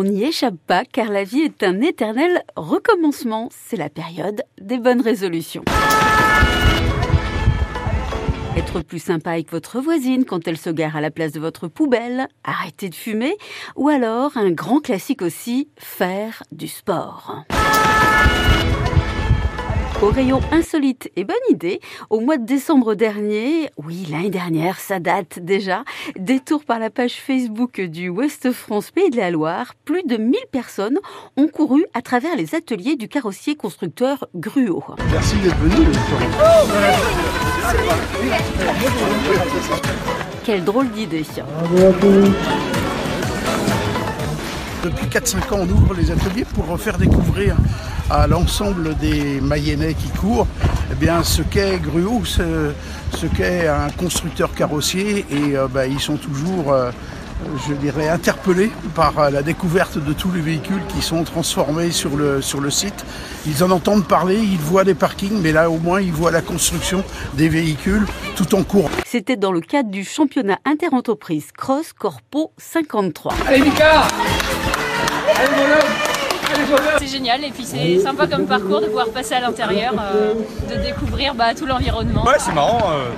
On 0.00 0.04
n'y 0.04 0.22
échappe 0.22 0.54
pas 0.64 0.84
car 0.84 1.10
la 1.10 1.24
vie 1.24 1.40
est 1.40 1.64
un 1.64 1.80
éternel 1.80 2.44
recommencement. 2.54 3.48
C'est 3.50 3.76
la 3.76 3.88
période 3.88 4.44
des 4.60 4.78
bonnes 4.78 5.00
résolutions. 5.00 5.64
Être 8.56 8.78
plus 8.82 9.00
sympa 9.00 9.32
avec 9.32 9.50
votre 9.50 9.80
voisine 9.80 10.24
quand 10.24 10.46
elle 10.46 10.56
se 10.56 10.70
gare 10.70 10.94
à 10.94 11.00
la 11.00 11.10
place 11.10 11.32
de 11.32 11.40
votre 11.40 11.66
poubelle, 11.66 12.28
arrêter 12.44 12.88
de 12.90 12.94
fumer, 12.94 13.34
ou 13.74 13.88
alors 13.88 14.36
un 14.36 14.52
grand 14.52 14.78
classique 14.78 15.20
aussi, 15.20 15.68
faire 15.76 16.44
du 16.52 16.68
sport. 16.68 17.42
Au 20.00 20.10
rayon 20.10 20.40
insolite 20.52 21.10
et 21.16 21.24
bonne 21.24 21.36
idée, 21.50 21.80
au 22.08 22.20
mois 22.20 22.36
de 22.36 22.46
décembre 22.46 22.94
dernier, 22.94 23.68
oui 23.76 24.06
l'année 24.10 24.30
dernière, 24.30 24.78
ça 24.78 25.00
date 25.00 25.40
déjà, 25.40 25.84
détour 26.16 26.64
par 26.64 26.78
la 26.78 26.88
page 26.88 27.14
Facebook 27.14 27.80
du 27.80 28.08
Ouest 28.08 28.52
France 28.52 28.92
Pays 28.92 29.10
de 29.10 29.16
la 29.16 29.32
Loire, 29.32 29.74
plus 29.84 30.04
de 30.04 30.16
1000 30.16 30.38
personnes 30.52 30.98
ont 31.36 31.48
couru 31.48 31.84
à 31.94 32.02
travers 32.02 32.36
les 32.36 32.54
ateliers 32.54 32.94
du 32.94 33.08
carrossier 33.08 33.56
constructeur 33.56 34.28
Gruau. 34.36 34.84
Merci 35.10 35.36
d'être 35.38 35.58
venu. 35.58 35.86
Quelle 40.44 40.64
drôle 40.64 40.90
d'idée. 40.90 41.24
Depuis 44.84 45.06
4-5 45.06 45.54
ans, 45.54 45.58
on 45.62 45.68
ouvre 45.68 45.94
les 45.94 46.10
ateliers 46.10 46.44
pour 46.44 46.78
faire 46.78 46.98
découvrir 46.98 47.56
à 48.10 48.26
l'ensemble 48.26 48.96
des 48.96 49.40
Mayennais 49.40 49.94
qui 49.94 50.08
courent 50.10 50.46
eh 50.90 50.94
bien, 50.94 51.22
ce 51.24 51.42
qu'est 51.42 51.78
Gruau, 51.78 52.24
ce, 52.24 52.72
ce 53.16 53.26
qu'est 53.26 53.66
un 53.66 53.90
constructeur 53.90 54.54
carrossier 54.54 55.26
et 55.30 55.56
euh, 55.56 55.66
bah, 55.68 55.86
ils 55.86 56.00
sont 56.00 56.16
toujours 56.16 56.72
euh, 56.72 56.90
je 57.68 57.74
dirais, 57.74 58.08
interpellés 58.08 58.70
par 58.94 59.18
euh, 59.18 59.30
la 59.30 59.42
découverte 59.42 59.98
de 59.98 60.12
tous 60.12 60.30
les 60.32 60.40
véhicules 60.40 60.82
qui 60.88 61.02
sont 61.02 61.24
transformés 61.24 61.90
sur 61.90 62.16
le, 62.16 62.42
sur 62.42 62.60
le 62.60 62.70
site. 62.70 63.04
Ils 63.46 63.62
en 63.62 63.70
entendent 63.70 64.06
parler, 64.06 64.38
ils 64.38 64.58
voient 64.58 64.84
les 64.84 64.94
parkings, 64.94 65.40
mais 65.40 65.52
là 65.52 65.70
au 65.70 65.78
moins 65.78 66.00
ils 66.00 66.12
voient 66.12 66.30
la 66.30 66.42
construction 66.42 67.04
des 67.34 67.48
véhicules 67.48 68.06
tout 68.36 68.54
en 68.54 68.64
cours. 68.64 68.90
C'était 69.06 69.36
dans 69.36 69.52
le 69.52 69.60
cadre 69.60 69.90
du 69.90 70.04
championnat 70.04 70.58
interentreprise 70.64 71.46
Cross 71.56 71.92
Corpo 71.92 72.52
53. 72.58 73.34
Allez 73.46 73.60
Mika 73.60 74.08
c'est 76.98 77.06
génial 77.06 77.44
et 77.44 77.50
puis 77.50 77.64
c'est 77.64 77.98
sympa 77.98 78.26
comme 78.26 78.46
parcours 78.46 78.80
de 78.80 78.86
pouvoir 78.86 79.08
passer 79.10 79.34
à 79.34 79.40
l'intérieur, 79.40 79.94
euh, 79.98 80.34
de 80.68 80.82
découvrir 80.82 81.34
bah, 81.34 81.54
tout 81.54 81.66
l'environnement. 81.66 82.24
Ouais, 82.24 82.38
c'est 82.38 82.52
marrant. 82.52 82.90
Euh, 82.90 83.10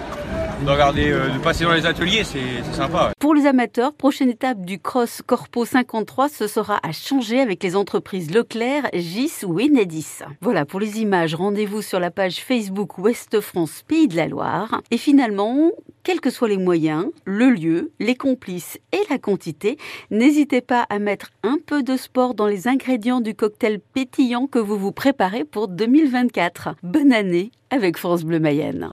de 0.64 0.70
regarder, 0.70 1.10
euh, 1.10 1.30
de 1.30 1.38
passer 1.38 1.64
dans 1.64 1.72
les 1.72 1.86
ateliers, 1.86 2.22
c'est 2.22 2.62
sympa. 2.74 3.12
Pour 3.18 3.34
les 3.34 3.46
amateurs, 3.46 3.94
prochaine 3.94 4.28
étape 4.28 4.60
du 4.60 4.78
Cross 4.78 5.22
Corpo 5.26 5.64
53, 5.64 6.28
ce 6.28 6.46
sera 6.46 6.78
à 6.82 6.92
changer 6.92 7.40
avec 7.40 7.62
les 7.62 7.76
entreprises 7.76 8.30
Leclerc, 8.30 8.90
GIS 8.92 9.44
ou 9.46 9.58
Enedis. 9.58 10.18
Voilà, 10.42 10.66
pour 10.66 10.80
les 10.80 11.00
images, 11.00 11.34
rendez-vous 11.34 11.80
sur 11.80 11.98
la 11.98 12.10
page 12.10 12.44
Facebook 12.44 12.98
Ouest 12.98 13.40
France 13.40 13.82
Pays 13.86 14.08
de 14.08 14.16
la 14.16 14.28
Loire. 14.28 14.82
Et 14.90 14.98
finalement, 14.98 15.70
quels 16.02 16.20
que 16.20 16.30
soient 16.30 16.48
les 16.48 16.56
moyens, 16.56 17.06
le 17.24 17.50
lieu, 17.50 17.92
les 18.00 18.14
complices 18.14 18.78
et 18.92 19.00
la 19.10 19.18
quantité, 19.18 19.76
n'hésitez 20.10 20.60
pas 20.60 20.86
à 20.88 20.98
mettre 20.98 21.30
un 21.42 21.58
peu 21.64 21.82
de 21.82 21.96
sport 21.96 22.34
dans 22.34 22.46
les 22.46 22.68
ingrédients 22.68 23.20
du 23.20 23.34
cocktail 23.34 23.80
pétillant 23.92 24.46
que 24.46 24.58
vous 24.58 24.78
vous 24.78 24.92
préparez 24.92 25.44
pour 25.44 25.68
2024. 25.68 26.76
Bonne 26.82 27.12
année 27.12 27.50
avec 27.70 27.98
France 27.98 28.24
Bleu 28.24 28.40
Mayenne. 28.40 28.88